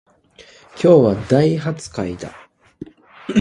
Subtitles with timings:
[0.69, 2.35] 今日は大発会だ